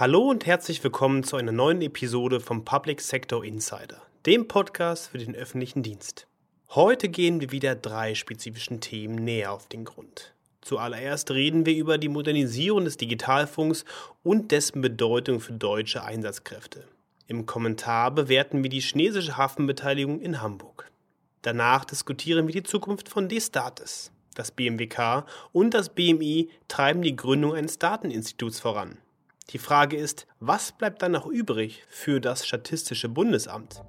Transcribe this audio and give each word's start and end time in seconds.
Hallo 0.00 0.30
und 0.30 0.46
herzlich 0.46 0.84
willkommen 0.84 1.24
zu 1.24 1.34
einer 1.34 1.50
neuen 1.50 1.82
Episode 1.82 2.38
vom 2.38 2.64
Public 2.64 3.00
Sector 3.00 3.44
Insider, 3.44 4.00
dem 4.26 4.46
Podcast 4.46 5.08
für 5.08 5.18
den 5.18 5.34
öffentlichen 5.34 5.82
Dienst. 5.82 6.28
Heute 6.70 7.08
gehen 7.08 7.40
wir 7.40 7.50
wieder 7.50 7.74
drei 7.74 8.14
spezifischen 8.14 8.80
Themen 8.80 9.16
näher 9.16 9.50
auf 9.50 9.66
den 9.66 9.84
Grund. 9.84 10.34
Zuallererst 10.60 11.32
reden 11.32 11.66
wir 11.66 11.74
über 11.74 11.98
die 11.98 12.08
Modernisierung 12.08 12.84
des 12.84 12.96
Digitalfunks 12.96 13.84
und 14.22 14.52
dessen 14.52 14.82
Bedeutung 14.82 15.40
für 15.40 15.54
deutsche 15.54 16.04
Einsatzkräfte. 16.04 16.84
Im 17.26 17.46
Kommentar 17.46 18.12
bewerten 18.12 18.62
wir 18.62 18.70
die 18.70 18.78
chinesische 18.78 19.36
Hafenbeteiligung 19.36 20.20
in 20.20 20.40
Hamburg. 20.40 20.92
Danach 21.42 21.84
diskutieren 21.84 22.46
wir 22.46 22.54
die 22.54 22.62
Zukunft 22.62 23.08
von 23.08 23.28
Destatis. 23.28 24.12
Das 24.36 24.52
BMWK 24.52 25.26
und 25.50 25.74
das 25.74 25.88
BMI 25.88 26.50
treiben 26.68 27.02
die 27.02 27.16
Gründung 27.16 27.54
eines 27.54 27.80
Dateninstituts 27.80 28.60
voran. 28.60 28.98
Die 29.50 29.58
Frage 29.58 29.96
ist, 29.96 30.26
was 30.40 30.72
bleibt 30.72 31.00
dann 31.00 31.12
noch 31.12 31.26
übrig 31.26 31.82
für 31.88 32.20
das 32.20 32.46
Statistische 32.46 33.08
Bundesamt? 33.08 33.82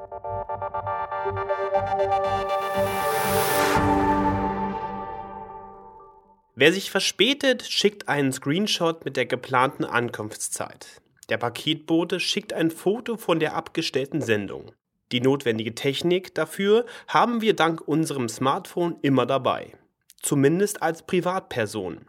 Wer 6.55 6.73
sich 6.73 6.91
verspätet, 6.91 7.63
schickt 7.63 8.07
einen 8.07 8.31
Screenshot 8.31 9.03
mit 9.03 9.17
der 9.17 9.25
geplanten 9.25 9.83
Ankunftszeit. 9.83 11.01
Der 11.27 11.37
Paketbote 11.37 12.21
schickt 12.21 12.53
ein 12.53 12.71
Foto 12.71 13.17
von 13.17 13.39
der 13.39 13.55
abgestellten 13.55 14.21
Sendung. 14.21 14.71
Die 15.11 15.21
notwendige 15.21 15.75
Technik 15.75 16.33
dafür 16.35 16.85
haben 17.07 17.41
wir 17.41 17.55
dank 17.55 17.85
unserem 17.85 18.29
Smartphone 18.29 18.97
immer 19.01 19.25
dabei. 19.25 19.73
Zumindest 20.21 20.81
als 20.81 21.03
Privatperson. 21.03 22.05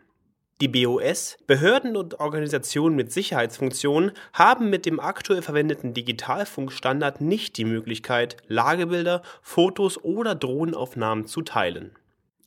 Die 0.60 0.68
BOS, 0.68 1.38
Behörden 1.46 1.96
und 1.96 2.20
Organisationen 2.20 2.94
mit 2.94 3.10
Sicherheitsfunktionen 3.10 4.12
haben 4.34 4.68
mit 4.68 4.84
dem 4.84 5.00
aktuell 5.00 5.40
verwendeten 5.40 5.94
Digitalfunkstandard 5.94 7.22
nicht 7.22 7.56
die 7.56 7.64
Möglichkeit, 7.64 8.36
Lagebilder, 8.46 9.22
Fotos 9.40 9.96
oder 10.04 10.34
Drohnenaufnahmen 10.34 11.26
zu 11.26 11.40
teilen. 11.40 11.92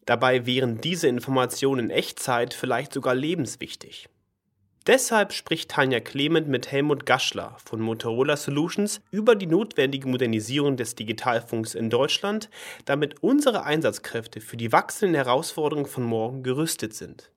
Dabei 0.05 0.45
wären 0.45 0.79
diese 0.79 1.07
Informationen 1.07 1.85
in 1.85 1.89
Echtzeit 1.89 2.53
vielleicht 2.53 2.93
sogar 2.93 3.15
lebenswichtig. 3.15 4.09
Deshalb 4.85 5.33
spricht 5.33 5.71
Tanja 5.71 5.99
Clement 5.99 6.47
mit 6.47 6.71
Helmut 6.71 7.07
Gaschler 7.07 7.57
von 7.65 7.79
Motorola 7.79 8.37
Solutions 8.37 9.01
über 9.09 9.33
die 9.33 9.47
notwendige 9.47 10.07
Modernisierung 10.07 10.77
des 10.77 10.93
Digitalfunks 10.93 11.73
in 11.73 11.89
Deutschland, 11.89 12.51
damit 12.85 13.23
unsere 13.23 13.63
Einsatzkräfte 13.63 14.39
für 14.39 14.57
die 14.57 14.71
wachsenden 14.71 15.15
Herausforderungen 15.15 15.87
von 15.87 16.03
morgen 16.03 16.43
gerüstet 16.43 16.93
sind. 16.93 17.32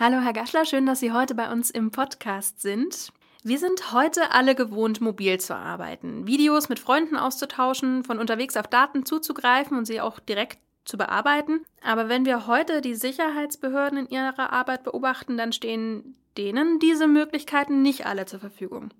Hallo 0.00 0.20
Herr 0.20 0.32
Gaschler, 0.32 0.64
schön, 0.64 0.86
dass 0.86 1.00
Sie 1.00 1.12
heute 1.12 1.34
bei 1.34 1.50
uns 1.50 1.70
im 1.70 1.90
Podcast 1.90 2.60
sind. 2.60 3.12
Wir 3.42 3.58
sind 3.58 3.92
heute 3.92 4.30
alle 4.30 4.54
gewohnt, 4.54 5.00
mobil 5.00 5.40
zu 5.40 5.56
arbeiten, 5.56 6.26
Videos 6.26 6.68
mit 6.68 6.78
Freunden 6.78 7.16
auszutauschen, 7.16 8.04
von 8.04 8.18
unterwegs 8.18 8.56
auf 8.56 8.68
Daten 8.68 9.04
zuzugreifen 9.04 9.76
und 9.76 9.86
sie 9.86 10.00
auch 10.00 10.20
direkt 10.20 10.58
zu 10.84 10.98
bearbeiten. 10.98 11.64
Aber 11.82 12.08
wenn 12.08 12.26
wir 12.26 12.46
heute 12.46 12.80
die 12.80 12.94
Sicherheitsbehörden 12.94 13.98
in 13.98 14.08
ihrer 14.08 14.52
Arbeit 14.52 14.84
beobachten, 14.84 15.36
dann 15.36 15.52
stehen 15.52 16.16
denen 16.36 16.78
diese 16.78 17.06
Möglichkeiten 17.06 17.82
nicht 17.82 18.06
alle 18.06 18.26
zur 18.26 18.40
Verfügung. 18.40 18.90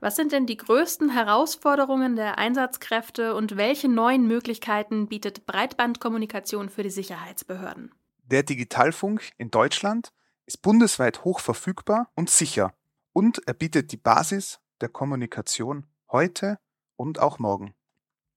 Was 0.00 0.14
sind 0.14 0.32
denn 0.32 0.46
die 0.46 0.56
größten 0.56 1.10
Herausforderungen 1.10 2.16
der 2.16 2.38
Einsatzkräfte 2.38 3.34
und 3.34 3.56
welche 3.56 3.88
neuen 3.88 4.26
Möglichkeiten 4.26 5.08
bietet 5.08 5.46
Breitbandkommunikation 5.46 6.68
für 6.68 6.82
die 6.82 6.90
Sicherheitsbehörden? 6.90 7.90
Der 8.28 8.42
Digitalfunk 8.42 9.30
in 9.38 9.52
Deutschland 9.52 10.12
ist 10.46 10.60
bundesweit 10.60 11.22
hoch 11.22 11.38
verfügbar 11.38 12.10
und 12.16 12.28
sicher 12.28 12.74
und 13.12 13.40
er 13.46 13.54
bietet 13.54 13.92
die 13.92 13.96
Basis 13.96 14.58
der 14.80 14.88
Kommunikation 14.88 15.86
heute 16.10 16.58
und 16.96 17.20
auch 17.20 17.38
morgen. 17.38 17.76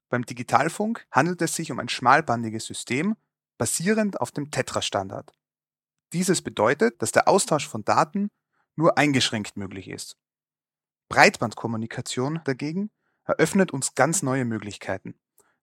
Beim 0.10 0.26
Digitalfunk 0.26 1.08
handelt 1.10 1.42
es 1.42 1.56
sich 1.56 1.72
um 1.72 1.80
ein 1.80 1.90
schmalbandiges 1.90 2.66
System 2.66 3.16
basierend 3.58 4.22
auf 4.22 4.30
dem 4.32 4.52
Tetra-Standard. 4.52 5.34
Dieses 6.14 6.44
bedeutet, 6.44 7.02
dass 7.02 7.12
der 7.12 7.28
Austausch 7.28 7.68
von 7.68 7.84
Daten 7.84 8.30
nur 8.76 8.96
eingeschränkt 9.00 9.58
möglich 9.58 9.88
ist. 9.88 10.18
Breitbandkommunikation 11.08 12.42
dagegen 12.44 12.92
eröffnet 13.24 13.72
uns 13.72 13.96
ganz 13.96 14.22
neue 14.22 14.46
Möglichkeiten, 14.46 15.16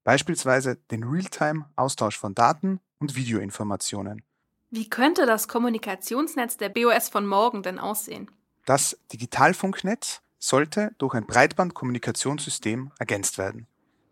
beispielsweise 0.03 0.75
den 0.91 1.04
Realtime-Austausch 1.04 2.19
von 2.19 2.34
Daten 2.34 2.81
und 2.98 3.16
Videoinformationen. 3.16 4.22
Wie 4.70 4.88
könnte 4.88 5.26
das 5.26 5.48
Kommunikationsnetz 5.48 6.56
der 6.56 6.68
BOS 6.68 7.08
von 7.08 7.26
morgen 7.26 7.62
denn 7.62 7.78
aussehen? 7.78 8.30
Das 8.64 8.98
Digitalfunknetz 9.12 10.22
sollte 10.38 10.92
durch 10.98 11.14
ein 11.14 11.26
Breitbandkommunikationssystem 11.26 12.90
ergänzt 12.98 13.38
werden. 13.38 13.66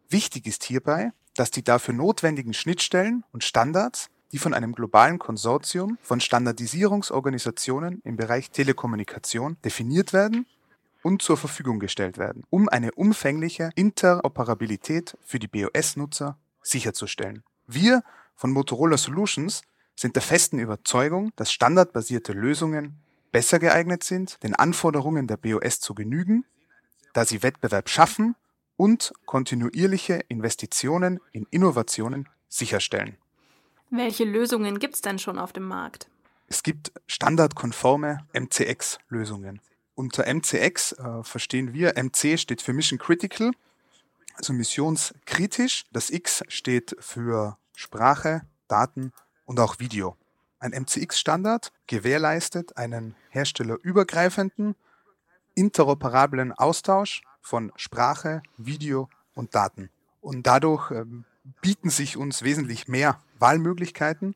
Wichtig 0.09 0.47
ist 0.47 0.65
hierbei, 0.65 1.13
dass 1.35 1.51
die 1.51 1.65
dafür 1.65 1.95
notwendigen 1.95 2.55
Schnittstellen 2.55 3.25
und 3.33 3.45
Standards, 3.45 4.11
die 4.33 4.39
von 4.39 4.55
einem 4.55 4.73
globalen 4.73 5.19
Konsortium 5.19 5.99
von 6.03 6.21
Standardisierungsorganisationen 6.21 8.01
im 8.05 8.17
Bereich 8.17 8.51
Telekommunikation 8.51 9.57
definiert 9.65 10.13
werden 10.13 10.47
und 11.03 11.23
zur 11.23 11.37
Verfügung 11.37 11.81
gestellt 11.81 12.17
werden, 12.17 12.45
um 12.51 12.69
eine 12.69 12.93
umfängliche 12.93 13.71
Interoperabilität 13.75 15.19
für 15.23 15.39
die 15.39 15.49
BOS-Nutzer 15.49 16.39
sicherzustellen. 16.63 17.43
Wir 17.67 18.03
von 18.35 18.51
Motorola 18.51 18.97
Solutions 18.97 19.63
sind 19.97 20.17
der 20.17 20.23
festen 20.23 20.59
Überzeugung, 20.59 21.33
dass 21.37 21.53
standardbasierte 21.53 22.33
Lösungen 22.33 23.01
besser 23.33 23.59
geeignet 23.59 24.05
sind, 24.05 24.43
den 24.43 24.55
Anforderungen 24.55 25.27
der 25.27 25.37
BOS 25.37 25.81
zu 25.81 25.95
genügen, 25.95 26.45
da 27.13 27.25
sie 27.25 27.43
Wettbewerb 27.43 27.89
schaffen 27.89 28.37
und 28.77 29.13
kontinuierliche 29.25 30.25
Investitionen 30.29 31.21
in 31.33 31.47
Innovationen 31.51 32.29
sicherstellen. 32.49 33.17
Welche 33.91 34.25
Lösungen 34.25 34.79
gibt 34.79 34.97
es 34.97 35.01
denn 35.01 35.19
schon 35.19 35.39
auf 35.39 35.53
dem 35.53 35.65
Markt? 35.65 36.09
Es 36.49 36.63
gibt 36.63 36.93
standardkonforme 37.07 38.27
MCX-Lösungen. 38.33 39.61
Unter 39.95 40.33
MCX 40.33 40.93
äh, 40.93 41.23
verstehen 41.23 41.73
wir, 41.73 41.95
MC 41.97 42.39
steht 42.39 42.63
für 42.63 42.73
Mission 42.73 42.99
Critical, 42.99 43.53
also 44.35 44.53
missionskritisch. 44.53 45.85
Das 45.93 46.11
X 46.11 46.43
steht 46.49 46.97
für 46.99 47.57
Sprache, 47.75 48.43
Daten 48.69 49.13
und 49.45 49.61
auch 49.61 49.79
Video. 49.79 50.17
Ein 50.59 50.73
MCX-Standard 50.73 51.73
gewährleistet 51.87 52.77
einen 52.77 53.15
herstellerübergreifenden, 53.31 54.77
interoperablen 55.55 56.53
Austausch 56.53 57.23
von 57.43 57.73
Sprache, 57.77 58.43
Video 58.57 59.09
und 59.35 59.55
Daten. 59.55 59.91
Und 60.21 60.47
dadurch 60.47 60.91
ähm, 60.91 61.25
bieten 61.61 61.91
sich 61.91 62.17
uns 62.17 62.43
wesentlich 62.43 62.89
mehr 62.89 63.21
Wahlmöglichkeiten, 63.39 64.35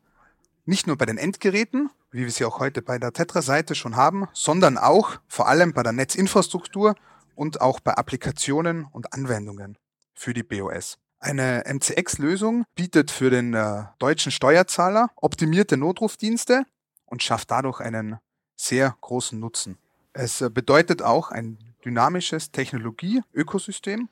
nicht 0.65 0.85
nur 0.85 0.97
bei 0.97 1.05
den 1.05 1.17
Endgeräten, 1.17 1.89
wie 2.11 2.25
wir 2.25 2.31
sie 2.31 2.45
auch 2.45 2.59
heute 2.59 2.81
bei 2.81 2.99
der 2.99 3.13
Tetra-Seite 3.13 3.73
schon 3.73 3.95
haben, 3.95 4.27
sondern 4.33 4.77
auch 4.77 5.19
vor 5.27 5.47
allem 5.47 5.73
bei 5.73 5.81
der 5.81 5.93
Netzinfrastruktur 5.93 6.95
und 7.35 7.61
auch 7.61 7.79
bei 7.79 7.93
Applikationen 7.93 8.85
und 8.91 9.13
Anwendungen 9.13 9.77
für 10.13 10.33
die 10.33 10.43
BOS. 10.43 10.99
Eine 11.19 11.63
MCX-Lösung 11.65 12.65
bietet 12.75 13.11
für 13.11 13.29
den 13.29 13.53
äh, 13.53 13.83
deutschen 13.99 14.31
Steuerzahler 14.31 15.09
optimierte 15.17 15.75
Notrufdienste 15.75 16.63
und 17.05 17.21
schafft 17.23 17.51
dadurch 17.51 17.81
einen 17.81 18.19
sehr 18.55 18.95
großen 19.01 19.37
Nutzen. 19.37 19.77
Es 20.13 20.39
äh, 20.39 20.49
bedeutet 20.49 21.01
auch 21.01 21.31
ein 21.31 21.57
dynamisches 21.83 22.51
Technologie-Ökosystem, 22.51 24.07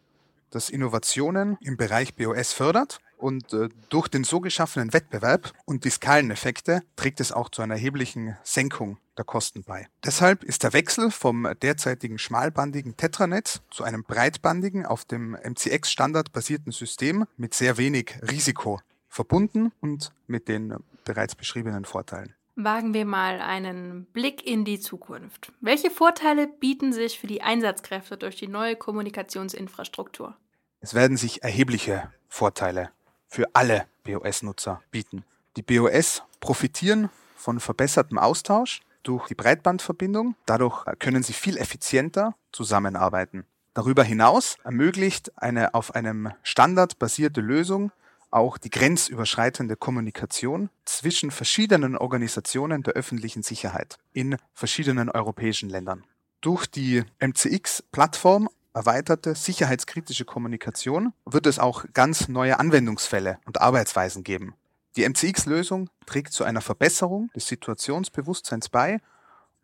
das 0.49 0.69
Innovationen 0.69 1.57
im 1.61 1.77
Bereich 1.77 2.15
BOS 2.15 2.53
fördert 2.53 2.99
und 3.17 3.53
äh, 3.53 3.69
durch 3.89 4.07
den 4.07 4.23
so 4.23 4.39
geschaffenen 4.39 4.93
Wettbewerb 4.93 5.53
und 5.65 5.83
die 5.83 5.89
Skaleneffekte 5.89 6.83
trägt 6.95 7.19
es 7.19 7.31
auch 7.31 7.49
zu 7.49 7.61
einer 7.61 7.75
erheblichen 7.75 8.37
Senkung 8.43 8.97
der 9.17 9.25
Kosten 9.25 9.63
bei. 9.63 9.87
Deshalb 10.05 10.43
ist 10.43 10.63
der 10.63 10.73
Wechsel 10.73 11.11
vom 11.11 11.47
derzeitigen 11.61 12.19
schmalbandigen 12.19 12.95
Tetranet 12.97 13.61
zu 13.71 13.83
einem 13.83 14.03
breitbandigen, 14.03 14.85
auf 14.85 15.05
dem 15.05 15.31
MCX-Standard 15.31 16.31
basierten 16.31 16.71
System 16.71 17.25
mit 17.35 17.53
sehr 17.53 17.77
wenig 17.77 18.19
Risiko 18.21 18.79
verbunden 19.09 19.71
und 19.81 20.11
mit 20.27 20.47
den 20.47 20.75
bereits 21.03 21.35
beschriebenen 21.35 21.85
Vorteilen. 21.85 22.33
Wagen 22.55 22.93
wir 22.93 23.05
mal 23.05 23.39
einen 23.39 24.05
Blick 24.13 24.45
in 24.45 24.65
die 24.65 24.79
Zukunft. 24.79 25.51
Welche 25.61 25.91
Vorteile 25.91 26.47
bieten 26.47 26.91
sich 26.91 27.19
für 27.19 27.27
die 27.27 27.43
Einsatzkräfte 27.43 28.17
durch 28.17 28.35
die 28.35 28.47
neue 28.47 28.75
Kommunikationsinfrastruktur? 28.75 30.35
Es 30.79 30.93
werden 30.93 31.17
sich 31.17 31.43
erhebliche 31.43 32.11
Vorteile 32.27 32.89
für 33.27 33.47
alle 33.53 33.85
BOS-Nutzer 34.03 34.81
bieten. 34.91 35.23
Die 35.55 35.61
BOS 35.61 36.23
profitieren 36.39 37.09
von 37.35 37.59
verbessertem 37.59 38.17
Austausch 38.17 38.81
durch 39.03 39.27
die 39.27 39.35
Breitbandverbindung. 39.35 40.35
Dadurch 40.45 40.85
können 40.99 41.23
sie 41.23 41.33
viel 41.33 41.57
effizienter 41.57 42.35
zusammenarbeiten. 42.51 43.45
Darüber 43.73 44.03
hinaus 44.03 44.57
ermöglicht 44.63 45.31
eine 45.37 45.73
auf 45.73 45.93
einem 45.93 46.31
Standard 46.43 46.97
basierte 46.99 47.41
Lösung 47.41 47.91
auch 48.31 48.57
die 48.57 48.69
grenzüberschreitende 48.69 49.75
Kommunikation 49.75 50.69
zwischen 50.85 51.31
verschiedenen 51.31 51.97
Organisationen 51.97 52.83
der 52.83 52.93
öffentlichen 52.93 53.43
Sicherheit 53.43 53.97
in 54.13 54.37
verschiedenen 54.53 55.09
europäischen 55.09 55.69
Ländern. 55.69 56.03
Durch 56.41 56.65
die 56.67 57.03
MCX-Plattform 57.19 58.49
erweiterte 58.77 59.33
sicherheitskritische 59.33 60.23
Kommunikation 60.23 61.11
wird 61.25 61.47
es 61.47 61.57
auch 61.57 61.85
ganz 61.93 62.27
neue 62.27 62.59
Anwendungsfälle 62.59 63.39
und 63.45 63.59
Arbeitsweisen 63.59 64.23
geben. 64.23 64.53
Die 64.95 65.07
MCX-Lösung 65.07 65.89
trägt 66.05 66.31
zu 66.31 66.43
einer 66.43 66.61
Verbesserung 66.61 67.31
des 67.35 67.47
Situationsbewusstseins 67.47 68.69
bei 68.69 68.99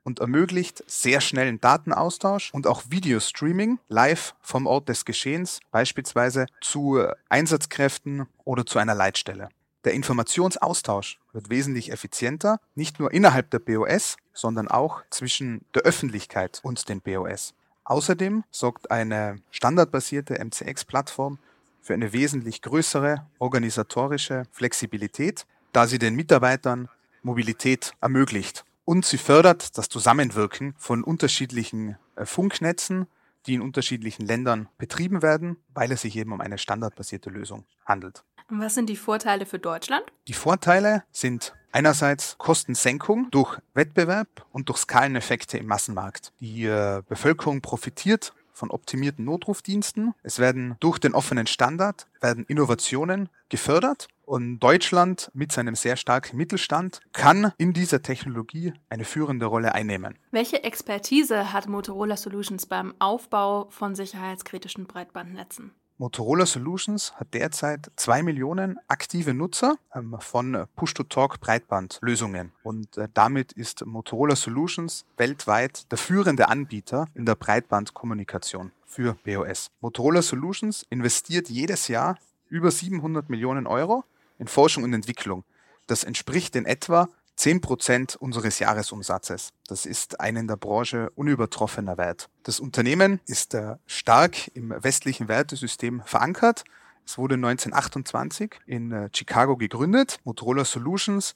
und 0.04 0.20
ermöglicht 0.20 0.84
sehr 0.88 1.22
schnellen 1.22 1.62
Datenaustausch 1.62 2.52
und 2.54 2.66
auch 2.66 2.84
Videostreaming 2.90 3.78
live 3.88 4.34
vom 4.42 4.66
Ort 4.66 4.90
des 4.90 5.06
Geschehens, 5.06 5.60
beispielsweise 5.70 6.48
zu 6.60 7.00
Einsatzkräften 7.30 8.26
oder 8.44 8.66
zu 8.66 8.80
einer 8.80 8.96
Leitstelle. 8.96 9.50
Der 9.86 9.94
Informationsaustausch 9.94 11.20
wird 11.34 11.52
wesentlich 11.52 11.92
effizienter, 11.92 12.60
nicht 12.74 13.00
nur 13.00 13.14
innerhalb 13.14 13.52
der 13.52 13.60
BOS, 13.60 14.18
sondern 14.34 14.70
auch 14.70 15.04
zwischen 15.12 15.66
der 15.76 15.84
Öffentlichkeit 15.84 16.62
und 16.64 16.90
den 16.90 17.02
BOS. 17.02 17.54
Außerdem 17.86 18.44
sorgt 18.52 18.92
eine 18.92 19.38
standardbasierte 19.52 20.44
MCX-Plattform 20.44 21.40
für 21.82 21.94
eine 21.94 22.14
wesentlich 22.14 22.62
größere 22.62 23.26
organisatorische 23.40 24.44
Flexibilität, 24.52 25.46
da 25.74 25.86
sie 25.86 26.00
den 26.00 26.16
Mitarbeitern 26.16 26.88
Mobilität 27.24 27.94
ermöglicht. 28.02 28.64
Und 28.86 29.06
sie 29.06 29.18
fördert 29.18 29.78
das 29.78 29.90
Zusammenwirken 29.90 30.76
von 30.78 31.04
unterschiedlichen 31.04 31.98
äh, 32.16 32.26
Funknetzen, 32.26 33.08
die 33.46 33.56
in 33.56 33.62
unterschiedlichen 33.62 34.26
Ländern 34.26 34.70
betrieben 34.78 35.22
werden, 35.22 35.58
weil 35.74 35.92
es 35.92 36.02
sich 36.02 36.16
eben 36.16 36.32
um 36.32 36.42
eine 36.42 36.58
standardbasierte 36.58 37.30
Lösung 37.30 37.66
handelt. 37.86 38.24
Und 38.50 38.60
was 38.60 38.76
sind 38.76 38.90
die 38.90 38.96
Vorteile 38.96 39.46
für 39.46 39.60
Deutschland? 39.60 40.04
Die 40.28 40.34
Vorteile 40.34 41.04
sind 41.12 41.54
einerseits 41.74 42.38
Kostensenkung 42.38 43.28
durch 43.32 43.58
Wettbewerb 43.74 44.46
und 44.52 44.70
durch 44.70 44.80
Skaleneffekte 44.80 45.58
im 45.58 45.66
Massenmarkt. 45.68 46.32
Die 46.40 46.66
äh, 46.66 47.02
Bevölkerung 47.08 47.62
profitiert 47.62 48.34
von 48.54 48.72
optimierten 48.72 49.26
Notrufdiensten. 49.26 50.14
Es 50.22 50.40
werden 50.40 50.76
durch 50.80 51.00
den 51.00 51.14
offenen 51.16 51.48
Standard 51.48 52.08
werden 52.22 52.46
Innovationen 52.46 53.30
gefördert 53.50 54.08
und 54.26 54.60
Deutschland 54.60 55.30
mit 55.34 55.52
seinem 55.52 55.76
sehr 55.76 55.98
starken 55.98 56.38
Mittelstand 56.38 57.02
kann 57.12 57.52
in 57.58 57.74
dieser 57.74 58.02
Technologie 58.02 58.74
eine 58.90 59.06
führende 59.06 59.48
Rolle 59.48 59.76
einnehmen. 59.76 60.18
Welche 60.32 60.64
Expertise 60.64 61.52
hat 61.52 61.68
Motorola 61.68 62.16
Solutions 62.16 62.66
beim 62.68 62.94
Aufbau 63.00 63.68
von 63.70 63.96
sicherheitskritischen 63.96 64.86
Breitbandnetzen? 64.86 65.72
Motorola 65.98 66.46
Solutions 66.48 67.14
hat 67.16 67.34
derzeit 67.34 67.92
zwei 67.96 68.24
Millionen 68.24 68.80
aktive 68.88 69.34
Nutzer 69.34 69.76
ähm, 69.94 70.16
von 70.20 70.66
Push-to-Talk-Breitbandlösungen. 70.76 72.52
Und 72.64 72.98
äh, 72.98 73.08
damit 73.14 73.52
ist 73.52 73.86
Motorola 73.86 74.36
Solutions 74.36 75.06
weltweit 75.18 75.92
der 75.92 76.00
führende 76.00 76.50
Anbieter 76.50 77.08
in 77.14 77.26
der 77.26 77.36
Breitbandkommunikation 77.36 78.72
für 78.88 79.16
BOS. 79.24 79.70
Motorola 79.82 80.24
Solutions 80.24 80.84
investiert 80.90 81.50
jedes 81.50 81.88
Jahr 81.88 82.18
über 82.50 82.72
700 82.72 83.30
Millionen 83.30 83.68
Euro 83.68 84.04
in 84.40 84.48
Forschung 84.48 84.84
und 84.84 84.94
Entwicklung. 84.94 85.44
Das 85.86 86.04
entspricht 86.04 86.56
in 86.56 86.66
etwa 86.66 87.08
10 87.36 87.62
Prozent 87.62 88.16
unseres 88.16 88.60
Jahresumsatzes. 88.60 89.50
Das 89.68 89.86
ist 89.86 90.20
ein 90.20 90.36
in 90.36 90.48
der 90.48 90.58
Branche 90.58 91.10
unübertroffener 91.16 91.98
Wert. 91.98 92.30
Das 92.44 92.60
Unternehmen 92.60 93.20
ist 93.26 93.54
äh, 93.54 93.76
stark 93.86 94.50
im 94.56 94.74
westlichen 94.84 95.28
Wertesystem 95.28 96.02
verankert. 96.06 96.64
Es 97.06 97.18
wurde 97.18 97.36
1928 97.36 98.60
in 98.66 98.92
äh, 98.92 99.10
Chicago 99.14 99.58
gegründet. 99.58 100.20
Motorola 100.24 100.64
Solutions 100.64 101.36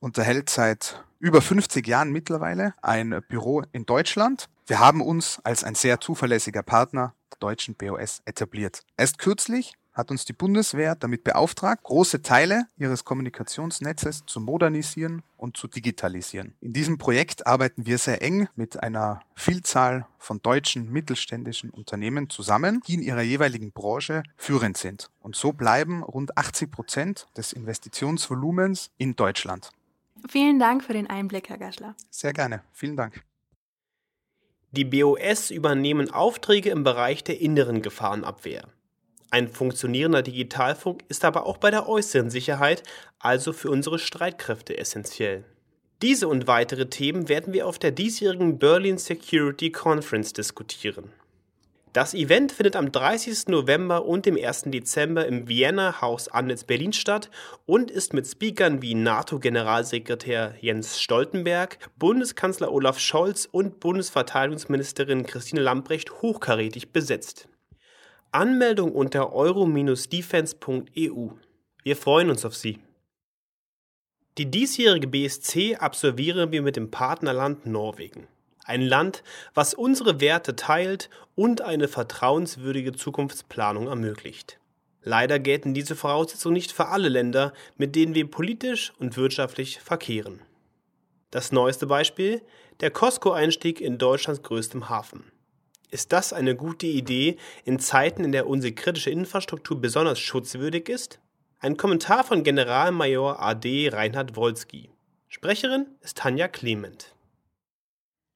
unterhält 0.00 0.50
seit 0.50 1.04
über 1.18 1.42
50 1.42 1.86
Jahren 1.86 2.12
mittlerweile 2.12 2.74
ein 2.82 3.22
Büro 3.28 3.62
in 3.72 3.84
Deutschland. 3.86 4.48
Wir 4.66 4.78
haben 4.78 5.00
uns 5.00 5.40
als 5.44 5.64
ein 5.64 5.74
sehr 5.74 6.00
zuverlässiger 6.00 6.62
Partner 6.62 7.14
der 7.32 7.38
deutschen 7.38 7.74
BOS 7.74 8.22
etabliert. 8.24 8.82
Erst 8.96 9.18
kürzlich 9.18 9.74
hat 9.98 10.12
uns 10.12 10.24
die 10.24 10.32
Bundeswehr 10.32 10.94
damit 10.94 11.24
beauftragt, 11.24 11.82
große 11.82 12.22
Teile 12.22 12.66
ihres 12.78 13.04
Kommunikationsnetzes 13.04 14.22
zu 14.26 14.40
modernisieren 14.40 15.22
und 15.36 15.56
zu 15.56 15.66
digitalisieren. 15.66 16.54
In 16.60 16.72
diesem 16.72 16.98
Projekt 16.98 17.48
arbeiten 17.48 17.84
wir 17.84 17.98
sehr 17.98 18.22
eng 18.22 18.48
mit 18.54 18.80
einer 18.80 19.20
Vielzahl 19.34 20.06
von 20.18 20.40
deutschen 20.40 20.90
mittelständischen 20.90 21.70
Unternehmen 21.70 22.30
zusammen, 22.30 22.80
die 22.86 22.94
in 22.94 23.02
ihrer 23.02 23.22
jeweiligen 23.22 23.72
Branche 23.72 24.22
führend 24.36 24.76
sind. 24.76 25.10
Und 25.18 25.34
so 25.34 25.52
bleiben 25.52 26.04
rund 26.04 26.38
80 26.38 26.70
Prozent 26.70 27.26
des 27.36 27.52
Investitionsvolumens 27.52 28.90
in 28.98 29.16
Deutschland. 29.16 29.72
Vielen 30.28 30.60
Dank 30.60 30.84
für 30.84 30.92
den 30.92 31.08
Einblick, 31.08 31.48
Herr 31.48 31.58
Gaschler. 31.58 31.96
Sehr 32.10 32.32
gerne. 32.32 32.62
Vielen 32.72 32.96
Dank. 32.96 33.24
Die 34.70 34.84
BOS 34.84 35.50
übernehmen 35.50 36.10
Aufträge 36.10 36.70
im 36.70 36.84
Bereich 36.84 37.24
der 37.24 37.40
inneren 37.40 37.82
Gefahrenabwehr. 37.82 38.68
Ein 39.30 39.48
funktionierender 39.48 40.22
Digitalfunk 40.22 41.04
ist 41.08 41.24
aber 41.24 41.46
auch 41.46 41.58
bei 41.58 41.70
der 41.70 41.88
äußeren 41.88 42.30
Sicherheit, 42.30 42.82
also 43.18 43.52
für 43.52 43.70
unsere 43.70 43.98
Streitkräfte, 43.98 44.78
essentiell. 44.78 45.44
Diese 46.00 46.28
und 46.28 46.46
weitere 46.46 46.88
Themen 46.88 47.28
werden 47.28 47.52
wir 47.52 47.66
auf 47.66 47.78
der 47.78 47.90
diesjährigen 47.90 48.58
Berlin 48.58 48.98
Security 48.98 49.70
Conference 49.70 50.32
diskutieren. 50.32 51.12
Das 51.92 52.14
Event 52.14 52.52
findet 52.52 52.76
am 52.76 52.92
30. 52.92 53.48
November 53.48 54.04
und 54.04 54.24
dem 54.24 54.36
1. 54.36 54.64
Dezember 54.66 55.26
im 55.26 55.48
Vienna 55.48 56.00
Haus 56.00 56.28
Annitz 56.28 56.64
Berlin 56.64 56.92
statt 56.92 57.30
und 57.66 57.90
ist 57.90 58.12
mit 58.12 58.26
Speakern 58.26 58.80
wie 58.82 58.94
NATO-Generalsekretär 58.94 60.54
Jens 60.60 61.00
Stoltenberg, 61.00 61.78
Bundeskanzler 61.98 62.72
Olaf 62.72 62.98
Scholz 62.98 63.48
und 63.50 63.80
Bundesverteidigungsministerin 63.80 65.26
Christine 65.26 65.62
Lambrecht 65.62 66.22
hochkarätig 66.22 66.92
besetzt. 66.92 67.48
Anmeldung 68.30 68.92
unter 68.92 69.32
euro-defense.eu. 69.32 71.28
Wir 71.82 71.96
freuen 71.96 72.28
uns 72.28 72.44
auf 72.44 72.54
Sie. 72.54 72.78
Die 74.36 74.50
diesjährige 74.50 75.06
BSC 75.08 75.76
absolvieren 75.76 76.52
wir 76.52 76.60
mit 76.60 76.76
dem 76.76 76.90
Partnerland 76.90 77.64
Norwegen. 77.64 78.28
Ein 78.64 78.82
Land, 78.82 79.22
was 79.54 79.72
unsere 79.72 80.20
Werte 80.20 80.54
teilt 80.56 81.08
und 81.34 81.62
eine 81.62 81.88
vertrauenswürdige 81.88 82.92
Zukunftsplanung 82.92 83.86
ermöglicht. 83.86 84.60
Leider 85.02 85.38
gelten 85.38 85.72
diese 85.72 85.96
Voraussetzungen 85.96 86.52
nicht 86.52 86.72
für 86.72 86.88
alle 86.88 87.08
Länder, 87.08 87.54
mit 87.78 87.96
denen 87.96 88.14
wir 88.14 88.30
politisch 88.30 88.92
und 88.98 89.16
wirtschaftlich 89.16 89.80
verkehren. 89.80 90.42
Das 91.30 91.50
neueste 91.50 91.86
Beispiel, 91.86 92.42
der 92.80 92.90
Costco-Einstieg 92.90 93.80
in 93.80 93.96
Deutschlands 93.96 94.42
größtem 94.42 94.90
Hafen. 94.90 95.32
Ist 95.90 96.12
das 96.12 96.34
eine 96.34 96.54
gute 96.54 96.86
Idee 96.86 97.38
in 97.64 97.78
Zeiten, 97.78 98.22
in 98.24 98.32
der 98.32 98.46
unsere 98.46 98.74
kritische 98.74 99.10
Infrastruktur 99.10 99.80
besonders 99.80 100.18
schutzwürdig 100.18 100.88
ist? 100.88 101.18
Ein 101.60 101.76
Kommentar 101.78 102.24
von 102.24 102.44
Generalmajor 102.44 103.40
AD 103.40 103.88
Reinhard 103.88 104.36
Wolski. 104.36 104.90
Sprecherin 105.28 105.86
ist 106.02 106.18
Tanja 106.18 106.48
Clement. 106.48 107.14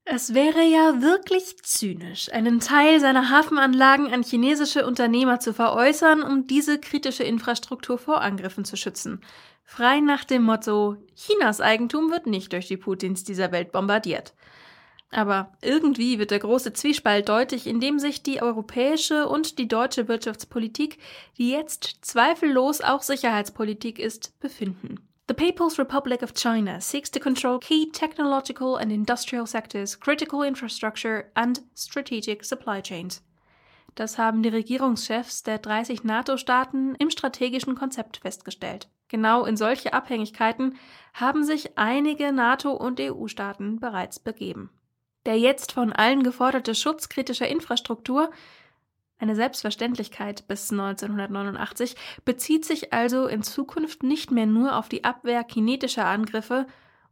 Es 0.05 0.35
wäre 0.35 0.63
ja 0.65 1.01
wirklich 1.01 1.63
zynisch, 1.63 2.33
einen 2.33 2.59
Teil 2.59 2.99
seiner 2.99 3.31
Hafenanlagen 3.31 4.13
an 4.13 4.25
chinesische 4.25 4.85
Unternehmer 4.85 5.39
zu 5.39 5.55
veräußern, 5.55 6.23
um 6.23 6.49
diese 6.49 6.81
kritische 6.81 7.23
Infrastruktur 7.23 7.99
vor 7.99 8.21
Angriffen 8.21 8.65
zu 8.65 8.77
schützen. 8.77 9.21
Frei 9.63 10.01
nach 10.01 10.25
dem 10.25 10.43
Motto, 10.43 10.97
Chinas 11.15 11.61
Eigentum 11.61 12.11
wird 12.11 12.27
nicht 12.27 12.53
durch 12.53 12.67
die 12.67 12.77
Putins 12.77 13.23
dieser 13.23 13.53
Welt 13.53 13.71
bombardiert. 13.71 14.35
Aber 15.13 15.53
irgendwie 15.61 16.19
wird 16.19 16.31
der 16.31 16.39
große 16.39 16.73
Zwiespalt 16.73 17.29
deutlich, 17.29 17.67
indem 17.67 17.99
sich 17.99 18.23
die 18.23 18.43
europäische 18.43 19.29
und 19.29 19.59
die 19.59 19.69
deutsche 19.69 20.09
Wirtschaftspolitik, 20.09 20.99
die 21.37 21.51
jetzt 21.51 21.99
zweifellos 22.01 22.81
auch 22.81 23.03
Sicherheitspolitik 23.03 23.99
ist, 23.99 24.41
befinden. 24.41 24.97
The 25.29 25.35
People's 25.35 25.79
Republic 25.79 26.23
of 26.23 26.33
China 26.33 26.81
seeks 26.81 27.11
to 27.11 27.21
control 27.21 27.59
key 27.61 27.91
technological 27.93 28.77
and 28.77 28.91
industrial 28.91 29.47
sectors, 29.47 30.01
critical 30.01 30.43
infrastructure 30.43 31.31
and 31.35 31.61
strategic 31.77 32.45
supply 32.45 32.81
chains. 32.81 33.23
Das 33.95 34.17
haben 34.17 34.43
die 34.43 34.49
Regierungschefs 34.49 35.43
der 35.43 35.59
30 35.59 36.05
NATO-Staaten 36.05 36.95
im 36.95 37.11
strategischen 37.11 37.75
Konzept 37.75 38.17
festgestellt. 38.17 38.89
Genau 39.09 39.45
in 39.45 39.59
solche 39.59 39.93
Abhängigkeiten 39.93 40.79
haben 41.13 41.45
sich 41.45 41.77
einige 41.77 42.33
NATO- 42.33 42.73
und 42.73 42.99
EU-Staaten 42.99 43.79
bereits 43.79 44.19
begeben. 44.19 44.71
Der 45.27 45.39
jetzt 45.39 45.73
von 45.73 45.93
allen 45.93 46.23
geforderte 46.23 46.75
Schutz 46.75 47.09
kritischer 47.09 47.49
Infrastruktur, 47.49 48.31
eine 49.19 49.37
Selbstverständlichkeit 49.37 50.49
bis 50.49 50.73
1989, 50.73 51.95
bezieht 52.25 52.65
sich 52.65 52.93
also 52.93 53.27
in 53.29 53.45
Zukunft 53.45 54.03
nicht 54.03 54.33
mehr 54.33 54.47
nur 54.47 54.77
auf 54.77 54.89
die 54.89 55.05
Abwehr 55.05 55.45
kinetischer 55.45 56.07
Angriffe 56.07 56.67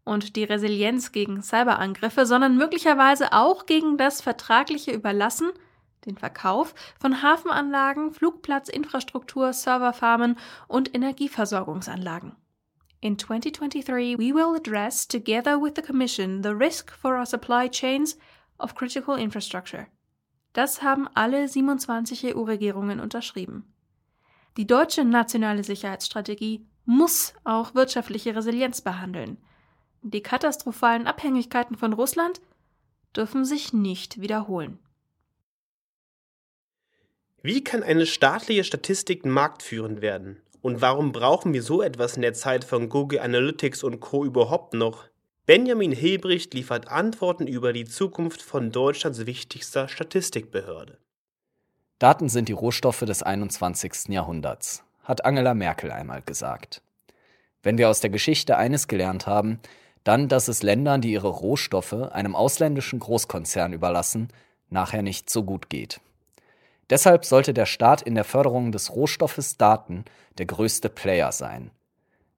und 0.05 0.35
die 0.35 0.45
Resilienz 0.45 1.13
gegen 1.13 1.41
Cyberangriffe, 1.41 2.27
sondern 2.27 2.57
möglicherweise 2.57 3.33
auch 3.33 3.67
gegen 3.67 3.97
das 3.97 4.21
vertragliche 4.21 4.91
Überlassen, 4.91 5.51
den 6.05 6.19
Verkauf 6.19 6.75
von 6.99 7.23
Hafenanlagen, 7.23 8.11
Flugplatzinfrastruktur, 8.11 9.53
Serverfarmen 9.53 10.37
und 10.67 10.95
Energieversorgungsanlagen. 10.95 12.35
In 13.03 13.17
2023, 13.17 14.19
we 14.19 14.33
will 14.33 14.55
address, 14.55 15.07
together 15.07 15.59
with 15.59 15.75
the 15.75 15.83
Commission, 15.83 16.43
the 16.43 16.55
risk 16.55 16.91
for 16.91 17.17
our 17.17 17.25
supply 17.25 17.67
chains 17.67 18.19
of 18.59 18.75
Critical 18.75 19.17
Infrastructure. 19.17 19.87
Das 20.53 20.83
haben 20.83 21.09
alle 21.15 21.49
27 21.49 22.35
EU-Regierungen 22.35 23.01
unterschrieben. 23.01 23.65
Die 24.59 24.67
deutsche 24.67 25.05
nationale 25.05 25.65
Sicherheitsstrategie 25.65 26.67
muss 26.85 27.33
auch 27.45 27.75
wirtschaftliche 27.75 28.37
Resilienz 28.37 28.83
behandeln. 28.83 29.39
Die 30.03 30.23
katastrophalen 30.23 31.07
Abhängigkeiten 31.07 31.77
von 31.77 31.95
Russland 31.95 32.41
dürfen 33.17 33.47
sich 33.47 33.73
nicht 33.73 34.21
wiederholen. 34.21 34.79
Wie 37.43 37.65
kann 37.65 37.83
eine 37.83 38.05
staatliche 38.05 38.65
Statistik 38.65 39.25
marktführend 39.25 40.03
werden? 40.03 40.43
Und 40.63 40.83
warum 40.83 41.13
brauchen 41.13 41.53
wir 41.53 41.63
so 41.63 41.83
etwas 41.83 42.17
in 42.17 42.23
der 42.23 42.35
Zeit 42.35 42.65
von 42.65 42.89
Google 42.89 43.21
Analytics 43.21 43.83
und 43.83 44.01
Co. 44.01 44.25
überhaupt 44.25 44.75
noch? 44.75 45.05
Benjamin 45.47 45.93
Hilbricht 45.93 46.55
liefert 46.55 46.89
Antworten 46.89 47.47
über 47.47 47.73
die 47.73 47.87
Zukunft 47.87 48.43
von 48.43 48.71
Deutschlands 48.71 49.27
wichtigster 49.27 49.89
Statistikbehörde. 49.89 50.99
Daten 51.99 52.29
sind 52.29 52.49
die 52.49 52.53
Rohstoffe 52.53 53.01
des 53.01 53.23
21. 53.23 54.09
Jahrhunderts, 54.09 54.85
hat 55.03 55.25
Angela 55.25 55.55
Merkel 55.55 55.91
einmal 55.91 56.23
gesagt. 56.23 56.83
Wenn 57.63 57.79
wir 57.79 57.89
aus 57.89 58.01
der 58.01 58.11
Geschichte 58.11 58.57
eines 58.57 58.87
gelernt 58.87 59.27
haben, 59.27 59.61
dann, 60.05 60.29
dass 60.29 60.49
es 60.49 60.63
Ländern, 60.63 61.01
die 61.01 61.13
ihre 61.13 61.29
Rohstoffe 61.29 61.93
einem 61.93 62.35
ausländischen 62.35 63.01
Großkonzern 63.01 63.73
überlassen, 63.73 64.29
nachher 64.71 65.03
nicht 65.03 65.29
so 65.29 65.43
gut 65.43 65.69
geht. 65.69 66.01
Deshalb 66.91 67.25
sollte 67.25 67.55
der 67.55 67.67
Staat 67.67 68.03
in 68.03 68.17
der 68.17 68.25
Förderung 68.25 68.73
des 68.73 68.91
Rohstoffes 68.91 69.57
Daten 69.57 70.05
der 70.39 70.47
größte 70.47 70.89
Player 70.89 71.31
sein. 71.31 71.71